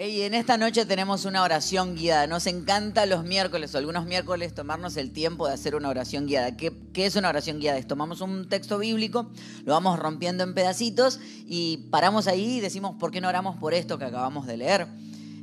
[0.00, 2.28] Y en esta noche tenemos una oración guiada.
[2.28, 6.56] Nos encanta los miércoles o algunos miércoles tomarnos el tiempo de hacer una oración guiada.
[6.56, 7.78] ¿Qué, es una oración guiada?
[7.78, 9.28] Es tomamos un texto bíblico,
[9.64, 11.18] lo vamos rompiendo en pedacitos
[11.48, 14.86] y paramos ahí y decimos, ¿por qué no oramos por esto que acabamos de leer?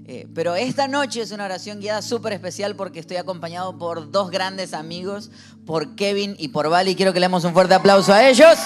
[0.07, 4.31] Eh, pero esta noche es una oración guiada súper especial porque estoy acompañado por dos
[4.31, 5.31] grandes amigos,
[5.65, 6.95] por Kevin y por Vali.
[6.95, 8.57] Quiero que le demos un fuerte aplauso a ellos.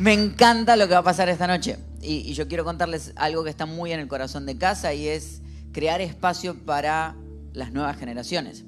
[0.00, 1.76] Me encanta lo que va a pasar esta noche.
[2.00, 5.06] Y, y yo quiero contarles algo que está muy en el corazón de casa y
[5.06, 5.42] es
[5.72, 7.16] crear espacio para
[7.52, 8.64] las nuevas generaciones.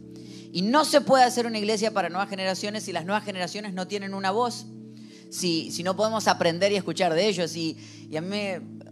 [0.53, 3.89] Y no se puede hacer una iglesia para nuevas generaciones si las nuevas generaciones no
[3.89, 4.67] tienen una voz,
[5.31, 7.57] si, si no podemos aprender y escuchar de ellos.
[7.57, 7.79] Y,
[8.11, 8.39] y a mí,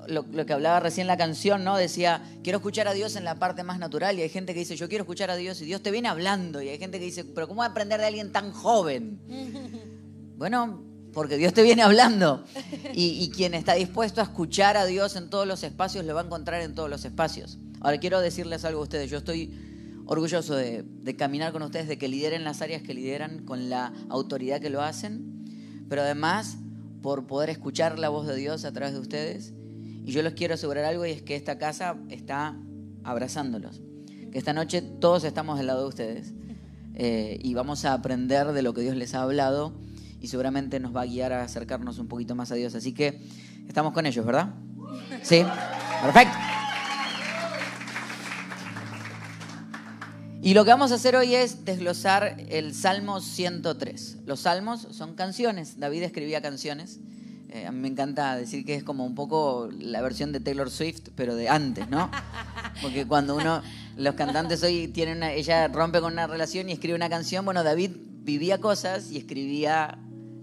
[0.08, 1.76] lo, lo que hablaba recién la canción, ¿no?
[1.76, 4.18] Decía, quiero escuchar a Dios en la parte más natural.
[4.18, 6.62] Y hay gente que dice, yo quiero escuchar a Dios y Dios te viene hablando.
[6.62, 9.20] Y hay gente que dice, pero ¿cómo voy a aprender de alguien tan joven?
[10.40, 12.44] Bueno, porque Dios te viene hablando.
[12.94, 16.22] Y, y quien está dispuesto a escuchar a Dios en todos los espacios, lo va
[16.22, 17.58] a encontrar en todos los espacios.
[17.80, 19.10] Ahora quiero decirles algo a ustedes.
[19.10, 19.52] Yo estoy
[20.06, 23.92] orgulloso de, de caminar con ustedes, de que lideren las áreas que lideran con la
[24.08, 26.58] autoridad que lo hacen, pero además
[27.02, 29.54] por poder escuchar la voz de Dios a través de ustedes.
[30.04, 32.56] Y yo les quiero asegurar algo y es que esta casa está
[33.04, 33.80] abrazándolos.
[34.32, 36.34] Que esta noche todos estamos del lado de ustedes
[36.94, 39.72] eh, y vamos a aprender de lo que Dios les ha hablado
[40.20, 42.74] y seguramente nos va a guiar a acercarnos un poquito más a Dios.
[42.74, 43.20] Así que
[43.66, 44.54] estamos con ellos, ¿verdad?
[45.22, 45.44] Sí,
[46.02, 46.36] perfecto.
[50.42, 54.18] Y lo que vamos a hacer hoy es desglosar el Salmo 103.
[54.24, 55.78] Los salmos son canciones.
[55.78, 56.98] David escribía canciones.
[57.50, 60.70] Eh, a mí me encanta decir que es como un poco la versión de Taylor
[60.70, 62.10] Swift, pero de antes, ¿no?
[62.80, 63.60] Porque cuando uno,
[63.96, 67.62] los cantantes hoy tienen una, ella rompe con una relación y escribe una canción, bueno,
[67.62, 67.90] David
[68.22, 69.98] vivía cosas y escribía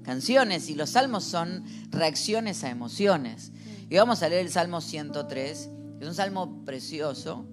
[0.07, 3.51] canciones y los salmos son reacciones a emociones.
[3.90, 5.69] Y vamos a leer el Salmo 103,
[6.00, 7.45] que es un salmo precioso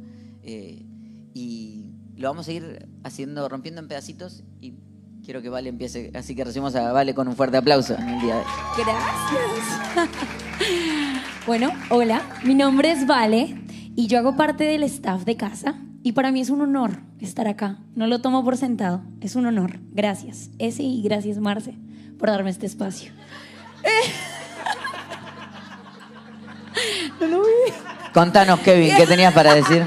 [0.45, 0.87] eh,
[1.35, 4.75] y lo vamos a ir haciendo, rompiendo en pedacitos y
[5.25, 7.97] quiero que Vale empiece, así que recibimos a Vale con un fuerte aplauso.
[7.97, 8.95] Gracias.
[11.49, 13.63] bueno, hola, mi nombre es Vale
[13.97, 17.49] y yo hago parte del staff de casa y para mí es un honor estar
[17.49, 17.81] acá.
[17.97, 19.81] No lo tomo por sentado, es un honor.
[19.91, 20.51] Gracias.
[20.61, 21.77] Ese y gracias Marce
[22.25, 23.13] por darme este espacio.
[27.21, 27.73] No lo vi.
[28.15, 29.85] Contanos, Kevin, ¿qué tenías para decir?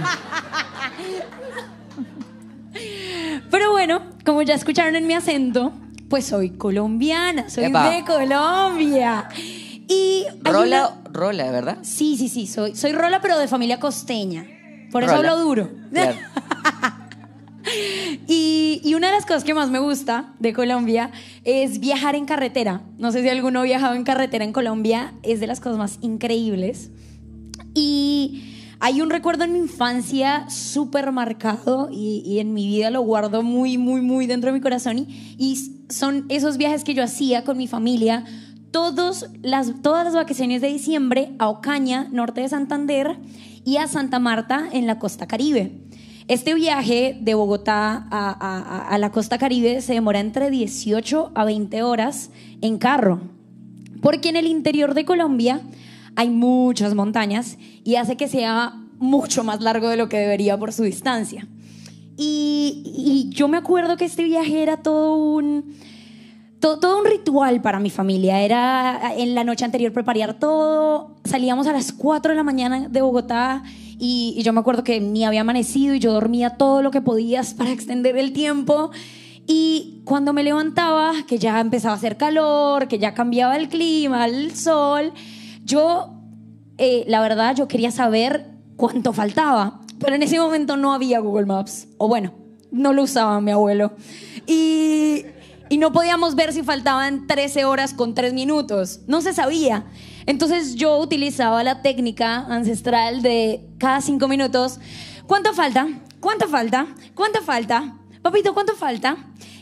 [3.51, 5.73] Pero bueno, como ya escucharon en mi acento,
[6.09, 7.89] pues soy colombiana, soy Epa.
[7.89, 9.27] de Colombia.
[9.35, 11.77] Y Rola, una- Rola, ¿verdad?
[11.81, 14.45] Sí, sí, sí, soy, soy rola, pero de familia costeña.
[14.91, 15.31] Por eso Rola.
[15.31, 15.69] hablo duro.
[15.91, 16.15] Claro.
[18.27, 21.11] Y, una de las cosas que más me gusta de Colombia
[21.43, 22.81] es viajar en carretera.
[22.97, 25.99] No sé si alguno ha viajado en carretera en Colombia, es de las cosas más
[26.01, 26.89] increíbles.
[27.75, 28.43] Y
[28.79, 33.43] hay un recuerdo en mi infancia súper marcado y, y en mi vida lo guardo
[33.43, 34.97] muy, muy, muy dentro de mi corazón.
[34.97, 38.25] Y, y son esos viajes que yo hacía con mi familia
[38.71, 43.17] todos las, todas las vacaciones de diciembre a Ocaña, norte de Santander,
[43.63, 45.86] y a Santa Marta en la costa caribe.
[46.27, 51.83] Este viaje de Bogotá a, a- la costa caribe se demora entre 18 a 20
[51.83, 53.21] horas en carro,
[54.01, 55.61] porque en el interior de Colombia
[56.15, 60.73] hay muchas montañas y hace que sea mucho más largo de lo que debería por
[60.73, 61.47] su distancia.
[62.17, 65.75] Y, y yo me acuerdo que este viaje era todo un,
[66.59, 68.41] todo, un ritual para mi familia.
[68.41, 71.15] Era en la noche anterior preparar todo.
[71.23, 73.63] Salíamos a las 4 de la mañana de Bogotá
[73.99, 77.01] y, y yo me acuerdo que ni había amanecido y yo dormía todo lo que
[77.01, 78.91] podías para extender el tiempo.
[79.47, 84.25] Y cuando me levantaba, que ya empezaba a hacer calor, que ya cambiaba el clima,
[84.25, 85.13] el sol,
[85.63, 86.13] yo,
[86.77, 88.45] eh, la verdad, yo quería saber
[88.75, 89.79] cuánto faltaba.
[89.99, 91.87] Pero en ese momento no había Google Maps.
[91.97, 92.33] O bueno,
[92.71, 93.93] no lo usaba mi abuelo.
[94.45, 95.25] Y,
[95.69, 99.01] y no podíamos ver si faltaban 13 horas con 3 minutos.
[99.07, 99.85] No se sabía.
[100.25, 104.79] Entonces yo utilizaba la técnica ancestral de cada 5 minutos.
[105.25, 105.87] ¿Cuánto falta?
[106.19, 106.87] ¿Cuánto falta?
[107.15, 107.95] ¿Cuánto falta?
[108.21, 109.17] Papito, ¿cuánto falta?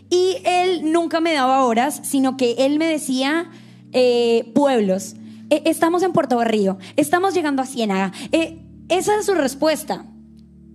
[0.09, 3.49] Y él nunca me daba horas, sino que él me decía
[3.91, 5.15] eh, pueblos.
[5.49, 6.77] Eh, estamos en Puerto Berrío.
[6.95, 8.11] Estamos llegando a Ciénaga.
[8.31, 10.05] Eh, esa es su respuesta.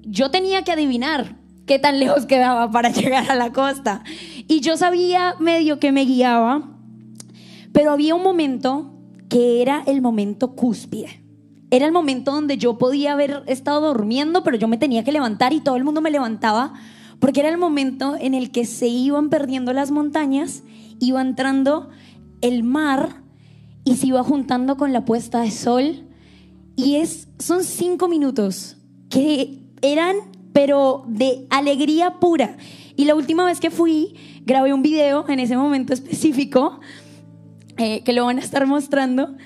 [0.03, 1.39] Yo tenía que adivinar.
[1.67, 4.03] Qué tan lejos quedaba para llegar a la costa.
[4.49, 6.69] Y yo sabía medio que me guiaba,
[7.73, 8.93] pero había un momento
[9.29, 11.23] que era el momento cúspide.
[11.71, 15.53] Era el momento donde yo podía haber estado durmiendo, pero yo me tenía que levantar
[15.53, 16.75] y todo el mundo me levantaba,
[17.21, 20.65] porque era el momento en el que se iban perdiendo las montañas,
[20.99, 21.91] iba entrando
[22.41, 23.23] el mar
[23.85, 26.09] y se iba juntando con la puesta de sol.
[26.75, 28.77] Y es, son cinco minutos
[29.09, 30.17] que eran,
[30.52, 32.56] pero de alegría pura.
[32.97, 34.14] Y la última vez que fui,
[34.44, 36.81] grabé un video en ese momento específico,
[37.76, 39.37] eh, que lo van a estar mostrando.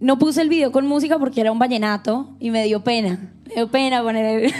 [0.00, 3.34] No puse el video con música porque era un vallenato y me dio pena.
[3.46, 4.52] Me dio pena poner el...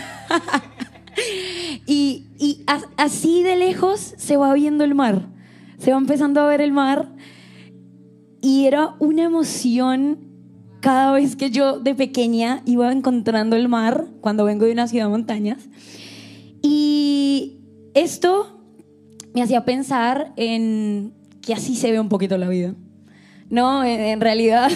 [1.86, 2.64] y, y
[2.96, 5.28] así de lejos se va viendo el mar.
[5.78, 7.14] Se va empezando a ver el mar.
[8.40, 10.27] Y era una emoción
[10.80, 15.06] cada vez que yo de pequeña iba encontrando el mar cuando vengo de una ciudad
[15.06, 15.68] de montañas.
[16.62, 17.58] Y
[17.94, 18.60] esto
[19.34, 22.74] me hacía pensar en que así se ve un poquito la vida.
[23.50, 24.70] No, en, realidad,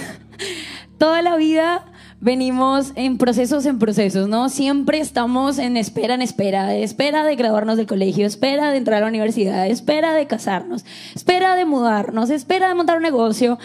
[0.99, 1.85] toda la vida
[2.21, 4.49] venimos en procesos en procesos, ¿no?
[4.49, 9.01] Siempre estamos en espera en espera, espera de graduarnos del colegio, espera de entrar a
[9.01, 10.85] la universidad, espera de casarnos,
[11.15, 13.59] espera de mudarnos, espera de montar un negocio.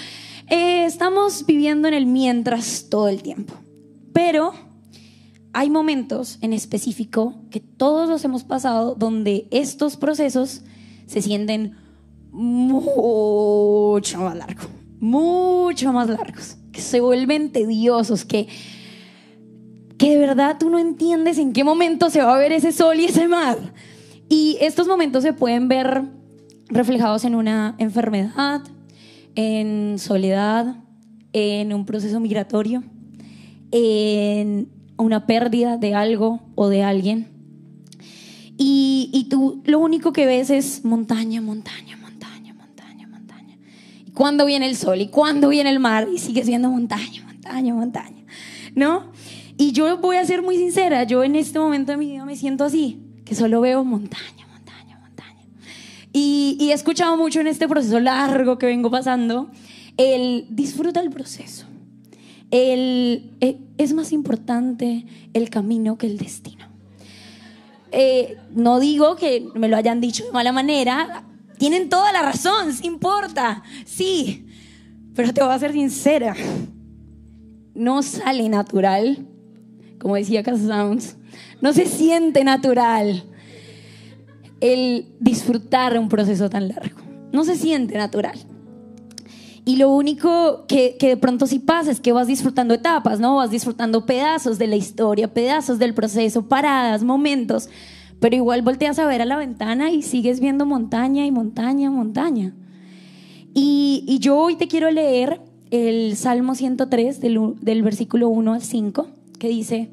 [0.50, 3.54] Eh, estamos viviendo en el mientras todo el tiempo.
[4.14, 4.54] Pero
[5.54, 10.62] hay momentos en específico que todos los hemos pasado donde estos procesos
[11.06, 11.76] se sienten
[12.32, 14.64] mucho más largo,
[15.00, 18.48] mucho más largos, que se vuelven tediosos, que,
[19.98, 23.00] que de verdad tú no entiendes en qué momento se va a ver ese sol
[23.00, 23.58] y ese mar.
[24.30, 26.04] Y estos momentos se pueden ver
[26.70, 28.62] reflejados en una enfermedad,
[29.38, 30.75] en soledad,
[31.31, 32.84] en un proceso migratorio,
[33.72, 34.68] en
[34.98, 37.30] una pérdida de algo o de alguien.
[38.57, 41.98] Y, y tú lo único que ves es montaña, montaña,
[44.18, 48.25] cuándo viene el sol y cuándo viene el mar y sigues viendo montaña, montaña, montaña,
[48.74, 49.12] ¿no?
[49.57, 52.36] Y yo voy a ser muy sincera, yo en este momento de mi vida me
[52.36, 54.37] siento así, que solo veo montaña, montaña, montaña.
[56.19, 59.52] Y, y he escuchado mucho en este proceso largo que vengo pasando,
[59.98, 61.68] el disfruta el proceso.
[62.50, 65.06] El, eh, es más importante
[65.36, 66.66] el camino que el destino.
[67.92, 71.24] Eh, no digo que me lo hayan dicho de mala manera,
[71.60, 74.48] tienen toda la razón, importa, sí.
[75.14, 76.36] Pero te voy a ser sincera.
[77.75, 79.24] No sale natural,
[80.00, 81.16] como decía Casa Sounds.
[81.62, 83.24] No se siente natural
[84.62, 87.00] el disfrutar un proceso tan largo.
[87.31, 88.38] No se siente natural.
[89.65, 93.36] Y lo único que, que, de pronto sí pasa es que vas disfrutando etapas, ¿no?
[93.36, 97.69] Vas disfrutando pedazos de la historia, pedazos del proceso, paradas, momentos
[98.19, 102.54] pero igual volteas a ver a la ventana y sigues viendo montaña y montaña, montaña.
[103.54, 109.07] Y, yo hoy te quiero leer el Salmo 103 del, del versículo 1 al 5,
[109.39, 109.89] que dice,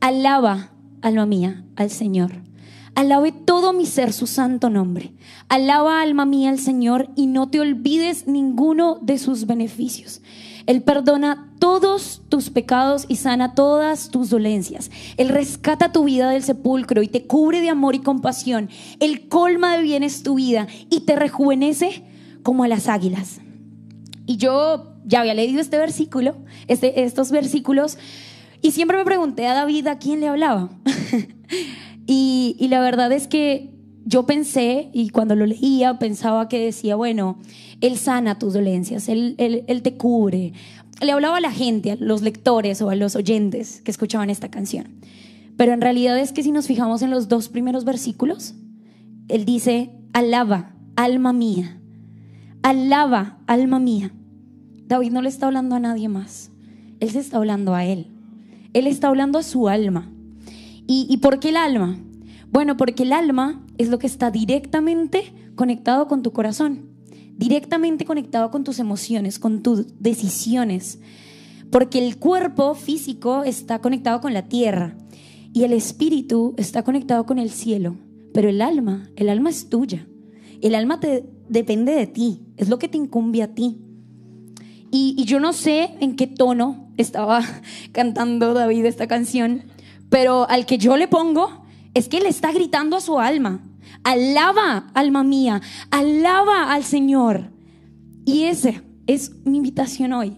[0.00, 0.70] alaba,
[1.02, 2.47] alma mía, al Señor.
[2.94, 5.12] Alabe todo mi ser su santo nombre.
[5.48, 10.20] Alaba, alma mía, al Señor y no te olvides ninguno de sus beneficios.
[10.66, 14.90] Él perdona todos tus pecados y sana todas tus dolencias.
[15.16, 18.68] Él rescata tu vida del sepulcro y te cubre de amor y compasión.
[19.00, 22.04] Él colma de bienes tu vida y te rejuvenece
[22.42, 23.40] como a las águilas.
[24.26, 26.36] Y yo ya había leído este versículo,
[26.66, 27.96] este, estos versículos,
[28.60, 30.68] y siempre me pregunté a David a quién le hablaba.
[32.10, 33.70] y, la verdad es que
[34.06, 37.36] yo pensé, y cuando lo leía, pensaba que decía, bueno,
[37.82, 40.54] él sana tus dolencias, él, él, te cubre.
[41.02, 44.50] Le hablaba a la gente, a los lectores o a los oyentes que escuchaban esta
[44.50, 44.86] canción.
[45.58, 48.54] Pero en realidad es que si nos fijamos en los dos primeros versículos,
[49.28, 51.78] Él dice, alaba, alma mía,
[52.62, 54.12] alaba, alma mía.
[54.86, 56.50] David no le está hablando a nadie más,
[57.00, 58.06] Él se está hablando a Él.
[58.72, 60.10] Él está hablando a su alma.
[60.88, 61.96] ¿Y, y por qué el alma?
[62.50, 66.88] Bueno, porque el alma es lo que está directamente conectado con tu corazón
[67.38, 70.98] directamente conectado con tus emociones, con tus decisiones,
[71.70, 74.96] porque el cuerpo físico está conectado con la tierra
[75.52, 77.96] y el espíritu está conectado con el cielo,
[78.34, 80.06] pero el alma, el alma es tuya,
[80.60, 83.78] el alma te depende de ti, es lo que te incumbe a ti.
[84.90, 87.42] Y, y yo no sé en qué tono estaba
[87.92, 89.62] cantando David esta canción,
[90.08, 93.62] pero al que yo le pongo es que le está gritando a su alma,
[94.04, 95.60] Alaba, alma mía,
[95.90, 97.50] alaba al Señor.
[98.24, 100.36] Y esa es mi invitación hoy,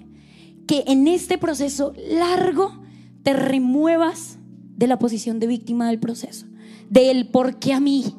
[0.67, 2.81] que en este proceso largo
[3.23, 4.39] te remuevas
[4.77, 6.47] de la posición de víctima del proceso,
[6.89, 8.15] del por qué a mí,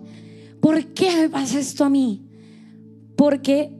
[0.62, 2.28] por qué me pasa esto a mí,
[3.16, 3.78] porque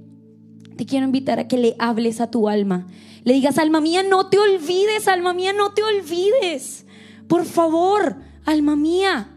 [0.78, 2.88] te quiero invitar a que le hables a tu alma,
[3.24, 6.86] le digas, alma mía, no te olvides, alma mía, no te olvides,
[7.32, 9.30] por favor, alma mía,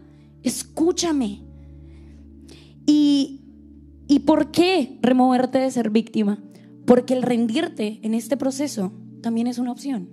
[0.43, 1.39] escúchame.
[2.85, 3.39] Y,
[4.05, 6.43] ¿Y por qué removerte de ser víctima?
[6.85, 10.09] Porque el rendirte en este proceso también es una opción.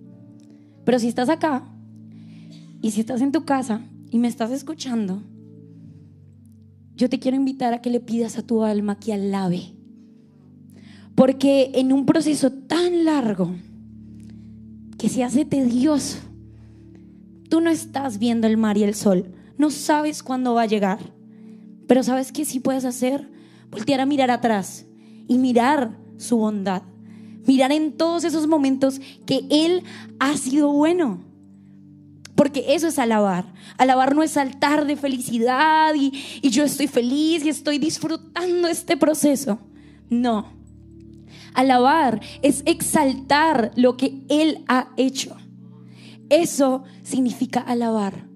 [0.85, 1.75] Pero si estás acá
[2.81, 5.25] y si estás en tu casa y me estás escuchando,
[6.95, 9.75] yo te quiero invitar a que le pidas a tu alma que alabe.
[11.17, 13.57] Porque en un proceso tan largo
[14.99, 16.21] que se hace tedioso,
[17.53, 19.27] tú no estás viendo el mar y el sol,
[19.59, 21.13] no sabes cuándo va a llegar.
[21.87, 23.29] Pero ¿sabes qué sí puedes hacer?
[23.71, 24.87] Voltear a mirar atrás
[25.29, 26.81] y mirar su bondad.
[27.47, 29.83] Mirar en todos esos momentos que Él
[30.19, 31.23] ha sido bueno.
[32.37, 33.45] Porque eso es alabar.
[33.77, 38.97] Alabar no es saltar de felicidad y, y yo estoy feliz y estoy disfrutando este
[38.97, 39.59] proceso.
[40.09, 40.47] No.
[41.53, 45.37] Alabar es exaltar lo que Él ha hecho.
[46.29, 48.26] Eso significa alabar.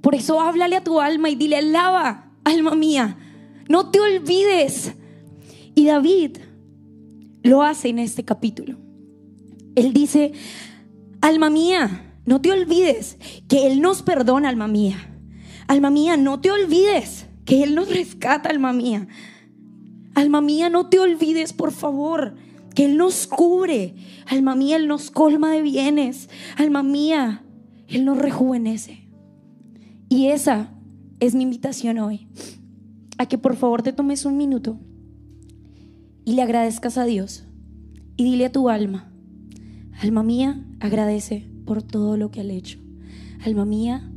[0.00, 3.18] Por eso háblale a tu alma y dile, alaba, alma mía,
[3.68, 4.92] no te olvides.
[5.74, 6.38] Y David
[7.42, 8.78] lo hace en este capítulo.
[9.74, 10.32] Él dice,
[11.20, 14.96] alma mía, no te olvides que Él nos perdona, alma mía.
[15.66, 19.06] Alma mía, no te olvides que Él nos rescata, alma mía.
[20.14, 22.34] Alma mía, no te olvides, por favor,
[22.74, 23.94] que Él nos cubre.
[24.26, 26.28] Alma mía, Él nos colma de bienes.
[26.56, 27.44] Alma mía,
[27.88, 29.08] Él nos rejuvenece.
[30.08, 30.72] Y esa
[31.20, 32.28] es mi invitación hoy.
[33.18, 34.78] A que por favor te tomes un minuto
[36.24, 37.44] y le agradezcas a Dios.
[38.16, 39.10] Y dile a tu alma,
[40.00, 42.78] alma mía, agradece por todo lo que ha hecho.
[43.44, 44.10] Alma mía,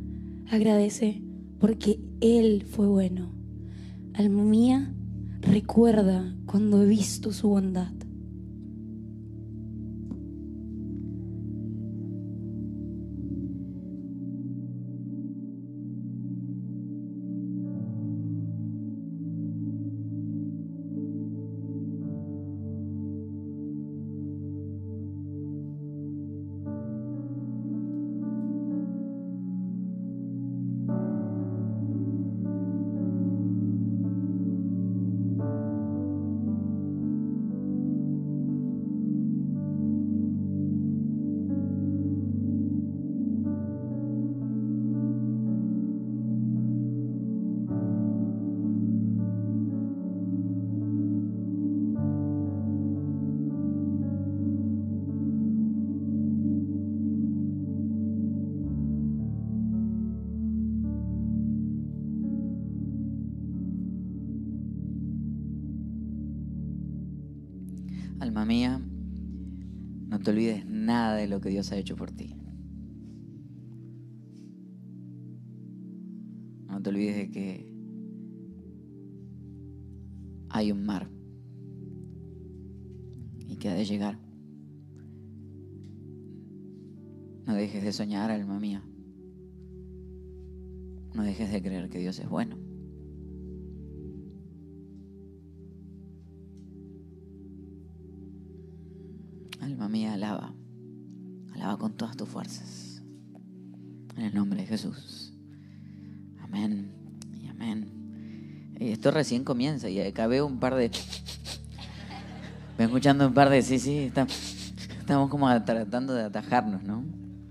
[0.50, 1.22] agradece
[1.60, 3.31] porque Él fue bueno.
[4.13, 4.93] Alma mía,
[5.41, 7.93] recuerda cuando he visto su bondad.
[68.45, 68.81] Mía,
[70.07, 72.35] no te olvides nada de lo que Dios ha hecho por ti.
[76.67, 77.73] No te olvides de que
[80.50, 81.09] hay un mar
[83.47, 84.19] y que ha de llegar.
[87.45, 88.83] No dejes de soñar, alma mía.
[91.13, 92.52] No dejes de creer que Dios es bueno.
[109.12, 110.89] Recién comienza y acá veo un par de...
[112.77, 113.62] Voy escuchando un par de...
[113.62, 114.27] Sí, sí, está-
[115.00, 117.03] estamos como tratando de atajarnos, ¿no?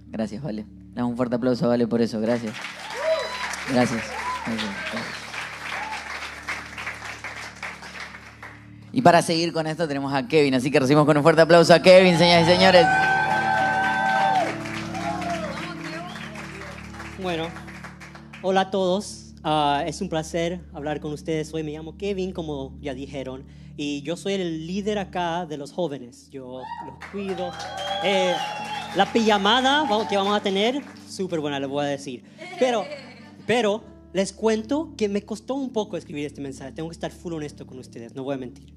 [0.08, 0.66] Gracias, Vale.
[0.94, 2.20] Damos un fuerte aplauso Vale por eso.
[2.20, 2.54] Gracias.
[3.70, 4.02] Gracias.
[4.46, 4.70] Gracias.
[8.94, 11.72] Y para seguir con esto tenemos a Kevin, así que recibimos con un fuerte aplauso
[11.72, 12.86] a Kevin, señoras y señores.
[17.22, 17.46] Bueno,
[18.42, 19.21] hola a todos.
[19.44, 21.64] Ah, es un placer hablar con ustedes hoy.
[21.64, 23.44] Me llamo Kevin, como ya dijeron,
[23.76, 26.30] y yo soy el líder acá de los jóvenes.
[26.30, 27.50] Yo los cuido.
[28.04, 28.34] Eh,
[28.94, 32.22] la pijamada que vamos a tener, súper buena, les voy a decir.
[32.60, 32.84] Pero,
[33.44, 33.82] pero
[34.12, 36.70] les cuento que me costó un poco escribir este mensaje.
[36.70, 38.72] Tengo que estar full honesto con ustedes, no voy a mentir.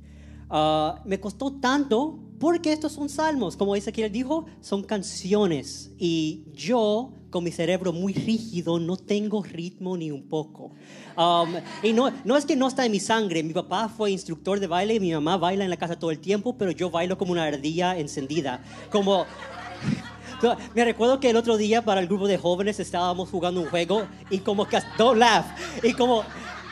[0.50, 5.92] Ah, me costó tanto porque estos son salmos, como Ezequiel dijo, son canciones.
[5.98, 10.72] Y yo con mi cerebro muy rígido no tengo ritmo ni un poco.
[11.18, 14.60] Um, y no, no es que no está en mi sangre, mi papá fue instructor
[14.60, 17.18] de baile y mi mamá baila en la casa todo el tiempo, pero yo bailo
[17.18, 19.26] como una ardilla encendida, como
[20.76, 24.08] Me recuerdo que el otro día para el grupo de jóvenes estábamos jugando un juego
[24.30, 25.46] y como don't laugh
[25.82, 26.24] y como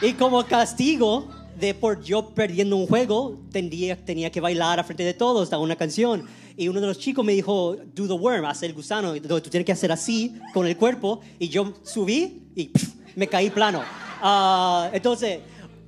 [0.02, 1.28] y como castigo
[1.60, 5.60] de por yo perdiendo un juego tenía tenía que bailar a frente de todos a
[5.60, 6.26] una canción.
[6.56, 9.66] Y uno de los chicos me dijo do the worm hace el gusano tú tienes
[9.66, 12.72] que hacer así con el cuerpo y yo subí y
[13.16, 13.82] me caí plano.
[14.22, 15.40] Ah, entonces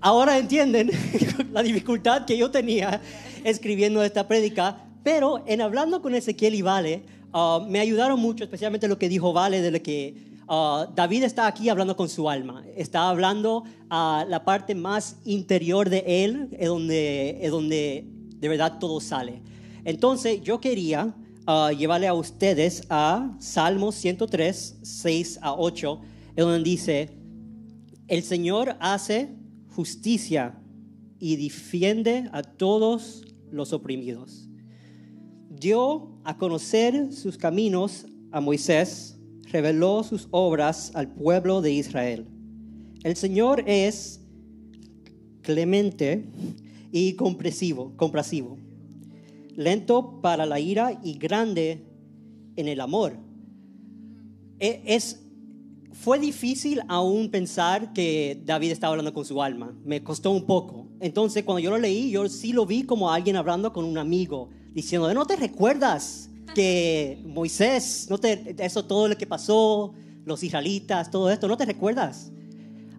[0.01, 0.91] ahora entienden
[1.51, 3.01] la dificultad que yo tenía
[3.43, 7.03] escribiendo esta prédica, pero en hablando con Ezequiel y Vale,
[7.33, 11.47] ah, me ayudaron mucho, especialmente lo que dijo Vale, de lo que ah, David está
[11.47, 16.67] aquí hablando con su alma, está hablando a la parte más interior de él, es
[16.67, 19.41] donde, es donde de verdad todo sale.
[19.83, 26.01] Entonces yo quería ah, llevarle a ustedes a Salmos 103, 6 a 8,
[26.35, 27.09] en donde dice,
[28.07, 29.35] el Señor hace
[29.69, 30.59] justicia
[31.19, 34.47] y defiende a todos los oprimidos.
[35.49, 39.14] Dio a conocer sus caminos a Moisés,
[39.55, 42.25] reveló sus obras al pueblo de Israel.
[43.03, 44.19] El Señor es
[45.43, 46.25] clemente
[46.91, 48.57] y compresivo, comprasivo,
[49.55, 51.85] lento para la ira y grande
[52.57, 53.13] en el amor.
[54.59, 55.21] E- Es,
[55.93, 59.73] fue difícil aún pensar que David estaba hablando con su alma.
[59.85, 60.87] Me costó un poco.
[60.99, 64.49] Entonces, cuando yo lo leí, yo sí lo vi como alguien hablando con un amigo,
[64.73, 69.93] diciendo, ¿no te recuerdas que Moisés, no te, eso todo lo que pasó,
[70.25, 72.31] los israelitas, todo esto, ¿no te recuerdas?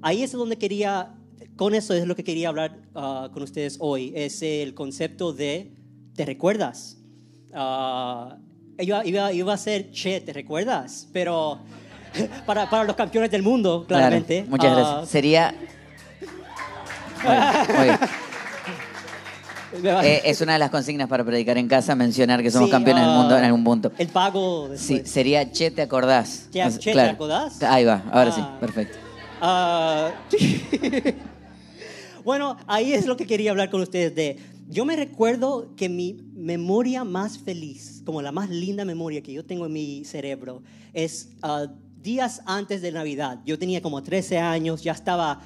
[0.02, 1.14] Ahí es donde quería,
[1.56, 5.72] con eso es lo que quería hablar ah, con ustedes hoy, es el concepto de,
[6.14, 6.98] ¿te recuerdas?
[7.54, 8.36] Ah,
[8.78, 11.08] iba, iba, iba a ser, che, ¿te recuerdas?
[11.12, 11.58] Pero
[12.46, 14.44] para, para los campeones del mundo, Claro, claramente.
[14.48, 15.08] muchas ah, gracias.
[15.10, 15.54] Sería.
[17.76, 17.98] Muy bien.
[19.73, 23.02] Eh, es una de las consignas para predicar en casa mencionar que somos sí, campeones
[23.02, 23.92] del ah, mundo en algún punto.
[23.99, 24.68] El pago.
[24.76, 25.11] Sí, después.
[25.11, 26.49] sería che, ¿te acordás?
[26.52, 27.12] Che, che, ¿te claro.
[27.12, 27.62] acordás?
[27.62, 28.56] Ahí va, ahora sí, Ah.
[28.61, 28.99] perfecto.
[29.40, 30.11] Ah,
[32.25, 34.38] bueno, ahí es lo que quería hablar con ustedes de.
[34.68, 39.44] Yo me recuerdo que mi memoria más feliz, como la más linda memoria que yo
[39.44, 41.66] tengo en mi cerebro, es ah,
[42.02, 43.40] días antes de Navidad.
[43.44, 45.40] Yo tenía como 13 años, ya estaba,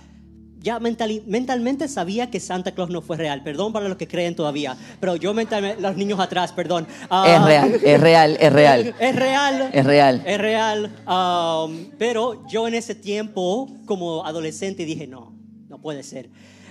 [0.62, 3.42] ya mentali- mentalmente sabía que Santa Claus no fue real.
[3.42, 6.86] Perdón para los que creen todavía, pero yo mentalmente, los niños atrás, perdón.
[7.08, 8.94] Ah, Es real, es real, es real.
[9.00, 9.70] Es real.
[9.72, 10.22] Es real.
[10.26, 10.92] Es real.
[11.08, 15.34] um, pero yo en ese tiempo, como adolescente, dije, no,
[15.68, 16.30] no puede ser.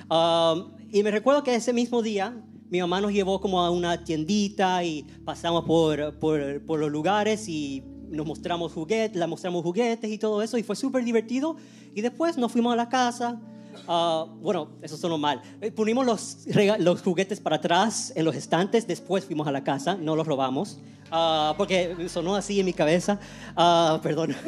[0.10, 2.34] Um, y me recuerdo que ese mismo día,
[2.70, 7.48] mi mamá nos llevó como a una tiendita y pasamos por, por, por los lugares
[7.50, 11.56] y nos mostramos juguetes, la mostramos juguetes y todo eso y fue súper divertido.
[11.96, 13.40] Y después nos fuimos a la casa.
[13.88, 15.42] Ah, bueno, eso sonó mal.
[15.62, 16.38] Eh, Ponimos los,
[16.80, 20.80] los juguetes para atrás en los estantes, después fuimos a la casa, no los robamos,
[21.12, 23.20] Ah, porque sonó así en mi cabeza.
[23.56, 24.36] Ah, perdón.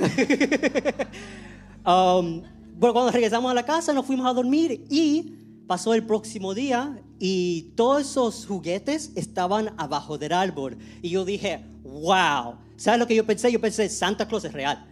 [1.84, 2.44] Um,
[2.76, 5.34] bueno, cuando regresamos a la casa nos fuimos a dormir y
[5.66, 10.78] pasó el próximo día y todos esos juguetes estaban abajo del árbol.
[11.02, 13.52] Y yo dije, wow, ¿sabes lo que yo pensé?
[13.52, 14.86] Yo pensé, Santa Claus es real.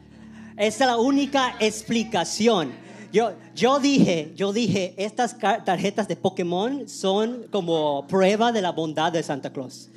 [0.58, 2.72] Esa es la única explicación.
[3.12, 9.12] Yo, yo dije, yo dije, estas tarjetas de Pokémon son como prueba de la bondad
[9.12, 9.90] de Santa Claus.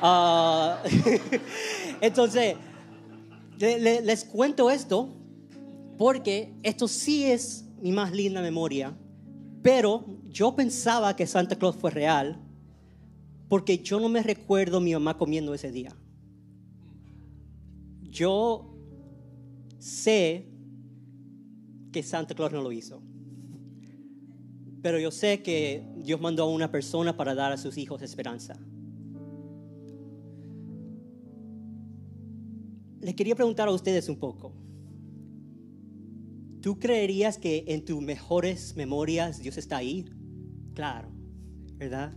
[0.00, 0.80] Ah,
[2.00, 2.54] entonces,
[3.58, 5.08] le- le- les cuento esto
[5.98, 8.94] porque esto sí es mi más linda memoria,
[9.62, 12.40] pero yo pensaba que Santa Claus fue real
[13.48, 15.94] porque yo no me recuerdo mi mamá comiendo ese día.
[18.02, 18.72] Yo
[19.78, 20.46] sé
[21.92, 23.02] que Santa Claus no lo hizo,
[24.82, 28.58] pero yo sé que Dios mandó a una persona para dar a sus hijos esperanza.
[33.00, 34.52] Les quería preguntar a ustedes un poco.
[36.60, 40.04] ¿Tú creerías que en tus mejores memorias Dios está ahí?
[40.74, 41.10] Claro,
[41.76, 42.16] ¿verdad?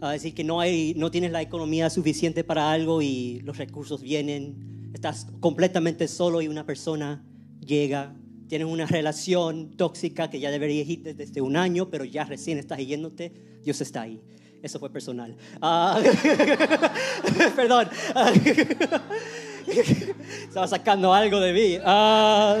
[0.00, 4.02] A decir que no, hay, no tienes la economía suficiente para algo y los recursos
[4.02, 7.26] vienen, estás completamente solo y una persona
[7.58, 8.16] llega,
[8.48, 12.78] tienes una relación tóxica que ya deberías ir desde un año, pero ya recién estás
[12.78, 14.20] yéndote, Dios está ahí.
[14.62, 15.36] Eso fue personal.
[15.60, 16.00] Ah,
[17.56, 17.88] perdón.
[19.66, 21.78] Estaba sacando algo de mí.
[21.84, 22.56] Ah,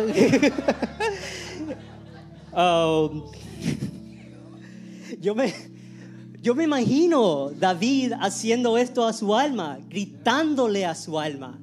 [3.10, 3.22] um,
[5.20, 5.54] yo, me,
[6.42, 11.58] yo me imagino David haciendo esto a su alma, gritándole a su alma.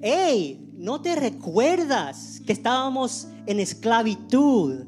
[0.00, 4.86] Hey, ¿no te recuerdas que estábamos en esclavitud?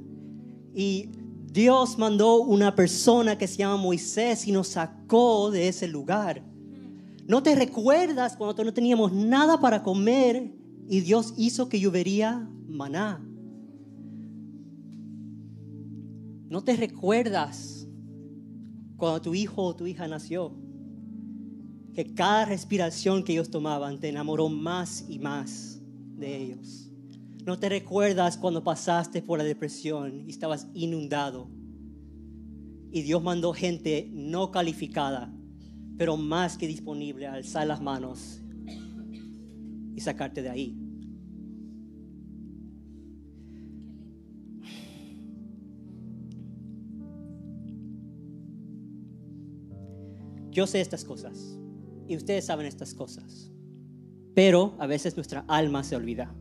[0.74, 1.10] Y
[1.52, 6.42] Dios mandó una persona que se llama Moisés y nos sacó de ese lugar.
[7.26, 10.54] ¿No te recuerdas cuando no teníamos nada para comer
[10.88, 13.22] y Dios hizo que llovería maná?
[16.48, 17.86] ¿No te recuerdas
[18.96, 20.54] cuando tu hijo o tu hija nació?
[21.92, 25.71] Que cada respiración que ellos tomaban te enamoró más y más
[26.22, 26.88] de ellos.
[27.44, 31.50] ¿No te recuerdas cuando pasaste por la depresión y estabas inundado?
[32.90, 35.34] Y Dios mandó gente no calificada,
[35.98, 38.40] pero más que disponible a alzar las manos
[39.94, 40.78] y sacarte de ahí.
[50.50, 51.58] Yo sé estas cosas
[52.06, 53.50] y ustedes saben estas cosas,
[54.34, 56.34] pero a veces nuestra alma se olvida.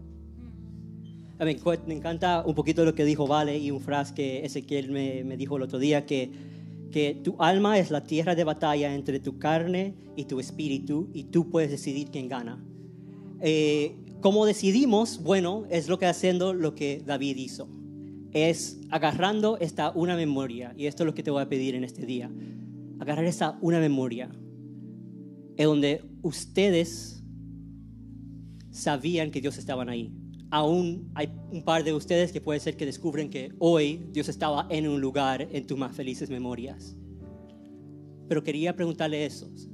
[1.40, 5.38] Me encanta un poquito lo que dijo Vale y un frase que Ezequiel me, me
[5.38, 6.30] dijo el otro día, que,
[6.92, 11.26] que tu alma es la tierra de batalla entre tu carne y tu espíritu y
[11.26, 12.64] tú puedes decidir quién gana.
[13.42, 15.24] Eh, ¿Cómo decidimos?
[15.24, 17.68] Bueno, es lo que haciendo lo que David hizo.
[18.34, 21.84] Es agarrando esta una memoria, y esto es lo que te voy a pedir en
[21.84, 22.30] este día
[23.00, 24.30] agarrar esa una memoria
[25.58, 27.21] en donde ustedes
[28.72, 30.12] sabían que Dios estaba ahí.
[30.50, 34.68] Aún hay un par de ustedes que puede ser que descubren que hoy Dios estaba
[34.70, 36.96] en un lugar en tus más felices memorias.
[38.28, 39.70] Pero quería preguntarle a esos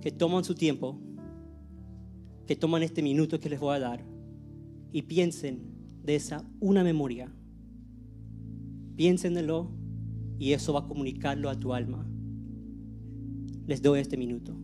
[0.00, 1.00] que toman su tiempo,
[2.46, 4.04] que toman este minuto que les voy a dar
[4.92, 5.60] y piensen
[6.02, 7.30] de esa una memoria.
[8.96, 9.70] Piénsenlo
[10.38, 12.08] y eso va a comunicarlo a tu alma.
[13.66, 14.56] Les doy este minuto.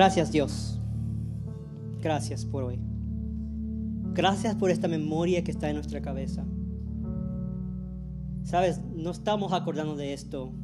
[0.00, 0.80] Gracias Dios.
[2.00, 2.80] Gracias por hoy.
[4.14, 6.46] Gracias por esta memoria que está en nuestra cabeza.
[8.42, 10.54] Sabes, no estamos acordando de esto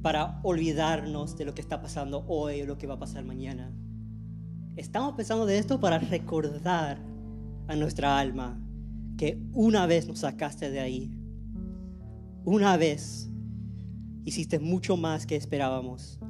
[0.00, 3.74] para olvidarnos de lo que está pasando hoy o lo que va a pasar mañana.
[4.76, 6.98] Estamos pensando de esto para recordar
[7.66, 8.64] a nuestra alma
[9.18, 11.10] que una vez nos sacaste de ahí.
[12.44, 13.28] Una vez
[14.24, 16.20] hiciste mucho más que esperábamos.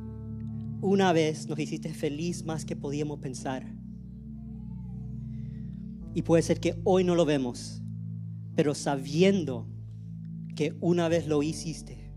[0.87, 3.67] Una vez nos hiciste feliz más que podíamos pensar.
[6.15, 7.83] Y puede ser que hoy no lo vemos,
[8.55, 9.67] pero sabiendo
[10.55, 12.15] que una vez lo hiciste,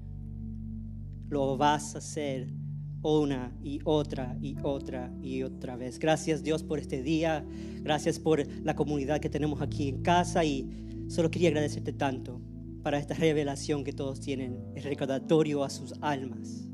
[1.29, 2.53] lo vas a hacer
[3.01, 5.97] una y otra y otra y otra vez.
[5.97, 7.43] Gracias Dios por este día,
[7.81, 10.69] gracias por la comunidad que tenemos aquí en casa y
[11.07, 12.39] solo quería agradecerte tanto
[12.83, 16.69] para esta revelación que todos tienen, el recordatorio a sus almas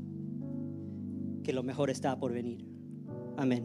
[1.46, 2.66] que lo mejor está por venir.
[3.36, 3.64] Amén.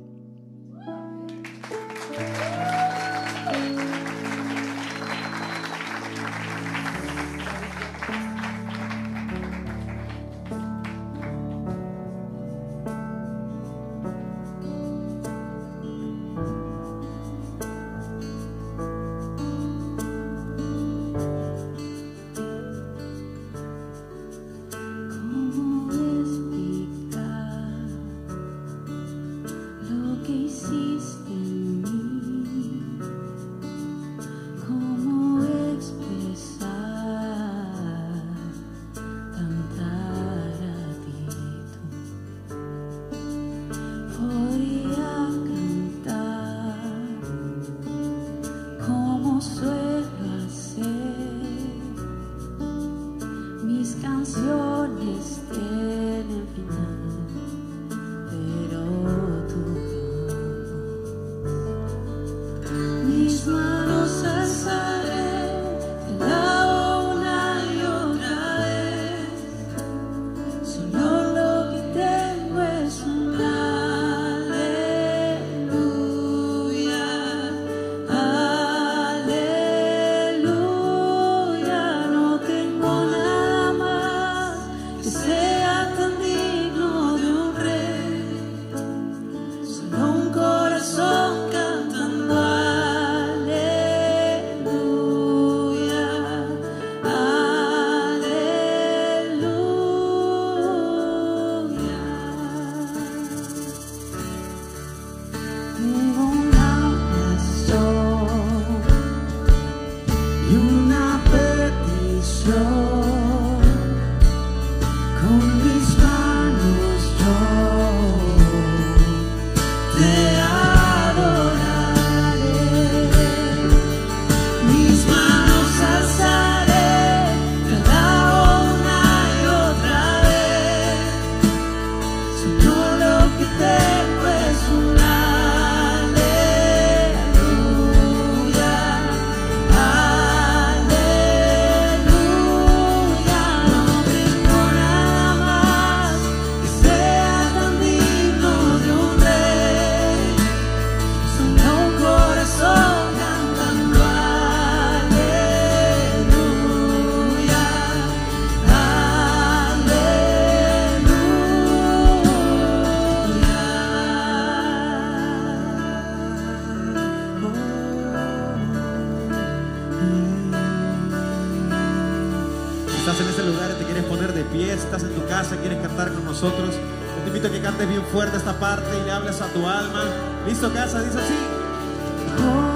[180.45, 181.01] ¿Listo, casa?
[181.01, 182.70] Dice así.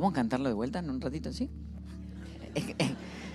[0.00, 1.50] ¿Podemos cantarlo de vuelta en un ratito, sí?
[2.54, 2.74] Eh,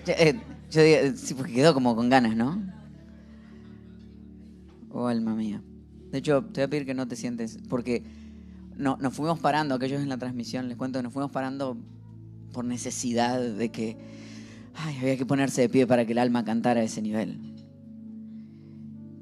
[0.04, 2.60] yo, eh, yo eh, sí, porque quedó como con ganas, ¿no?
[4.90, 5.62] Oh, alma mía.
[6.10, 8.04] De hecho, te voy a pedir que no te sientes, porque
[8.78, 11.78] no, nos fuimos parando, aquellos en la transmisión, les cuento nos fuimos parando
[12.52, 13.98] por necesidad de que
[14.74, 17.42] ay, había que ponerse de pie para que el alma cantara a ese nivel.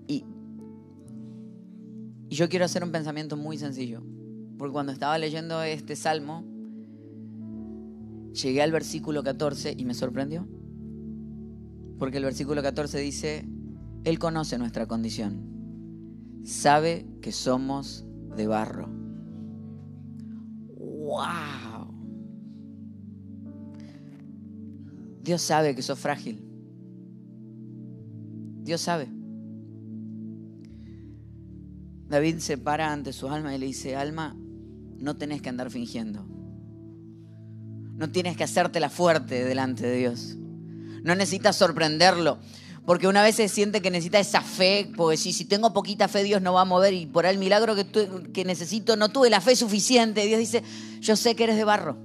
[0.08, 0.24] Y,
[2.30, 4.02] y yo quiero hacer un pensamiento muy sencillo,
[4.58, 6.53] porque cuando estaba leyendo este salmo,
[8.34, 10.48] llegué al versículo 14 y me sorprendió.
[11.98, 13.48] Porque el versículo 14 dice,
[14.04, 18.90] Él conoce nuestra condición, sabe que somos de barro.
[20.78, 21.94] ¡Wow!
[25.22, 26.44] Dios sabe que sos frágil.
[28.64, 29.08] Dios sabe.
[32.10, 34.36] David se para ante su alma y le dice, alma,
[34.98, 36.33] no tenés que andar fingiendo.
[37.94, 40.36] No tienes que hacértela fuerte delante de Dios.
[41.04, 42.40] No necesitas sorprenderlo.
[42.86, 46.22] Porque una vez se siente que necesita esa fe, porque si, si tengo poquita fe,
[46.24, 47.86] Dios no va a mover y por el milagro que,
[48.34, 50.26] que necesito, no tuve la fe suficiente.
[50.26, 50.64] Dios dice,
[51.00, 51.98] yo sé que eres de barro.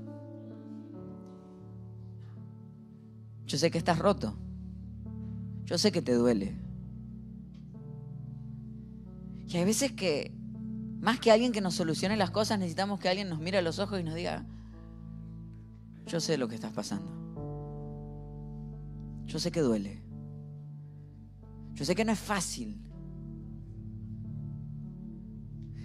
[3.46, 4.36] Yo sé que estás roto.
[5.64, 6.54] Yo sé que te duele.
[9.48, 10.32] Y hay veces que,
[11.00, 13.78] más que alguien que nos solucione las cosas, necesitamos que alguien nos mire a los
[13.78, 14.46] ojos y nos diga,
[16.08, 17.12] yo sé lo que estás pasando.
[19.26, 20.02] Yo sé que duele.
[21.74, 22.80] Yo sé que no es fácil.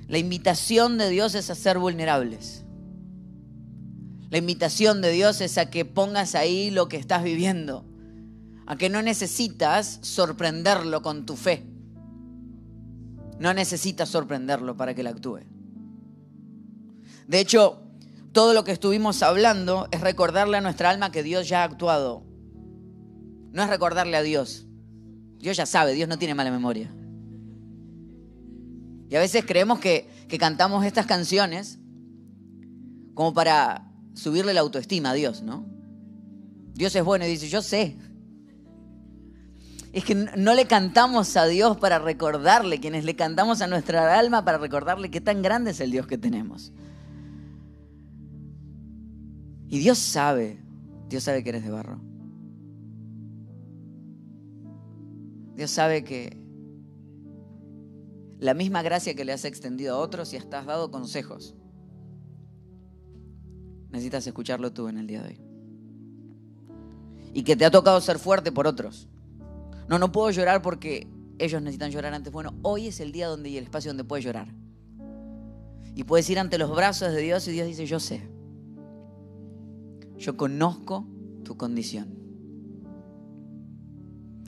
[0.08, 2.66] La invitación de Dios es a ser vulnerables.
[4.30, 7.86] La invitación de Dios es a que pongas ahí lo que estás viviendo.
[8.66, 11.68] A que no necesitas sorprenderlo con tu fe.
[13.40, 15.42] No necesitas sorprenderlo para que él actúe.
[17.28, 17.83] De hecho,
[18.34, 22.26] todo lo que estuvimos hablando es recordarle a nuestra alma que Dios ya ha actuado.
[23.52, 24.66] No es recordarle a Dios.
[25.38, 26.92] Dios ya sabe, Dios no tiene mala memoria.
[29.08, 31.80] Y a veces creemos que, que cantamos estas canciones
[33.14, 35.68] como para subirle la autoestima a Dios, ¿no?
[36.74, 37.96] Dios es bueno y dice, yo sé.
[39.92, 44.44] Es que no le cantamos a Dios para recordarle, quienes le cantamos a nuestra alma
[44.44, 46.74] para recordarle qué tan grande es el Dios que tenemos.
[49.74, 50.60] Y Dios sabe,
[51.10, 52.00] Dios sabe que eres de barro.
[55.56, 56.38] Dios sabe que
[58.38, 61.56] la misma gracia que le has extendido a otros y hasta has dado consejos,
[63.90, 65.42] necesitas escucharlo tú en el día de hoy.
[67.34, 69.10] Y que te ha tocado ser fuerte por otros.
[69.90, 71.08] No, no puedo llorar porque
[71.40, 72.32] ellos necesitan llorar antes.
[72.32, 74.54] Bueno, hoy es el día donde y el espacio donde puedes llorar.
[75.96, 78.33] Y puedes ir ante los brazos de Dios y Dios dice, yo sé.
[80.24, 81.06] Yo conozco
[81.44, 82.08] tu condición.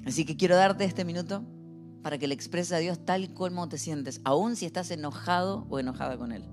[0.05, 1.43] Así que quiero darte este minuto
[2.01, 5.77] para que le expreses a Dios tal como te sientes, aun si estás enojado o
[5.77, 6.45] enojada con Él.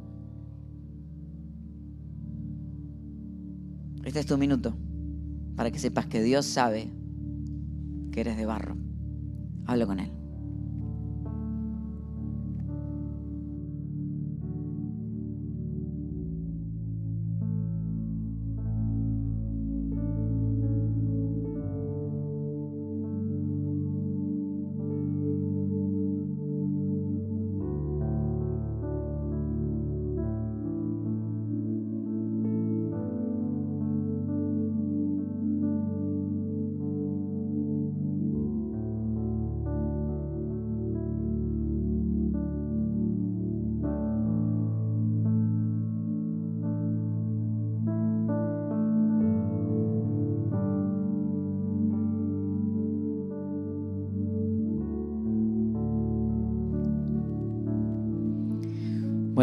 [4.02, 4.74] Este es tu minuto
[5.54, 6.90] para que sepas que Dios sabe
[8.10, 8.76] que eres de barro.
[9.66, 10.10] Hablo con Él.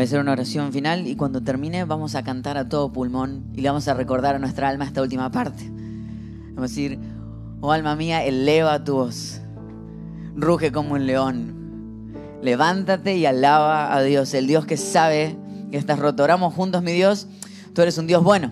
[0.09, 3.69] Hacer una oración final y cuando termine vamos a cantar a todo pulmón y le
[3.69, 5.69] vamos a recordar a nuestra alma esta última parte.
[5.69, 6.97] Vamos a decir,
[7.61, 9.39] oh alma mía, eleva tu voz,
[10.35, 15.37] ruge como un león, levántate y alaba a Dios, el Dios que sabe
[15.69, 16.23] que estás roto.
[16.23, 17.27] Oramos juntos, mi Dios,
[17.73, 18.51] tú eres un Dios bueno.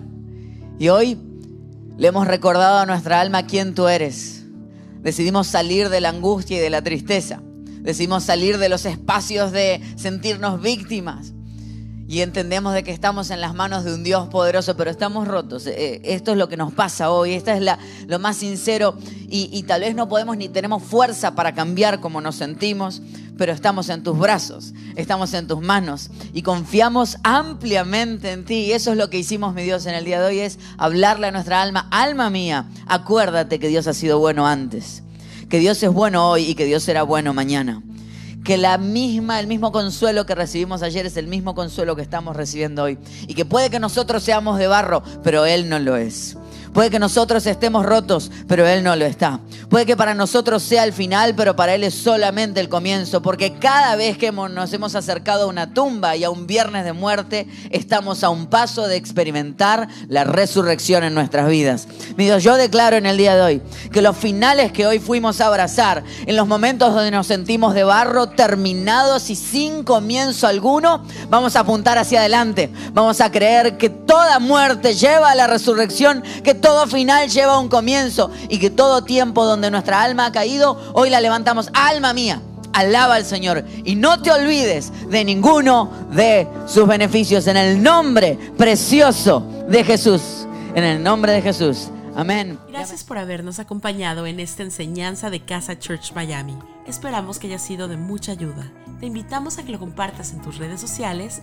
[0.78, 1.18] Y hoy
[1.96, 4.44] le hemos recordado a nuestra alma quién tú eres.
[5.02, 7.42] Decidimos salir de la angustia y de la tristeza.
[7.80, 11.32] Decidimos salir de los espacios de sentirnos víctimas.
[12.08, 15.66] Y entendemos de que estamos en las manos de un Dios poderoso, pero estamos rotos.
[15.66, 17.34] Eh, esto es lo que nos pasa hoy.
[17.34, 18.96] Esta es la, lo más sincero.
[19.28, 23.02] Y, y tal vez no podemos ni tenemos fuerza para cambiar como nos sentimos,
[23.36, 28.54] pero estamos en tus brazos, estamos en tus manos y confiamos ampliamente en ti.
[28.54, 31.26] Y eso es lo que hicimos, mi Dios, en el día de hoy, es hablarle
[31.26, 35.02] a nuestra alma, alma mía, acuérdate que Dios ha sido bueno antes,
[35.50, 37.82] que Dios es bueno hoy y que Dios será bueno mañana.
[38.48, 42.34] Que la misma, el mismo consuelo que recibimos ayer es el mismo consuelo que estamos
[42.34, 42.96] recibiendo hoy.
[43.26, 46.34] Y que puede que nosotros seamos de barro, pero Él no lo es.
[46.72, 49.40] Puede que nosotros estemos rotos, pero Él no lo está.
[49.68, 53.22] Puede que para nosotros sea el final, pero para Él es solamente el comienzo.
[53.22, 56.92] Porque cada vez que nos hemos acercado a una tumba y a un viernes de
[56.92, 61.88] muerte, estamos a un paso de experimentar la resurrección en nuestras vidas.
[62.16, 63.62] Mi Dios, yo declaro en el día de hoy
[63.92, 67.84] que los finales que hoy fuimos a abrazar, en los momentos donde nos sentimos de
[67.84, 72.70] barro, terminados y sin comienzo alguno, vamos a apuntar hacia adelante.
[72.92, 77.68] Vamos a creer que toda muerte lleva a la resurrección, que todo final lleva un
[77.68, 81.70] comienzo y que todo tiempo donde nuestra alma ha caído, hoy la levantamos.
[81.72, 82.42] Alma mía,
[82.72, 88.38] alaba al Señor y no te olvides de ninguno de sus beneficios en el nombre
[88.56, 90.46] precioso de Jesús.
[90.74, 91.88] En el nombre de Jesús.
[92.14, 92.58] Amén.
[92.68, 96.58] Gracias por habernos acompañado en esta enseñanza de Casa Church Miami.
[96.86, 98.72] Esperamos que haya sido de mucha ayuda.
[98.98, 101.42] Te invitamos a que lo compartas en tus redes sociales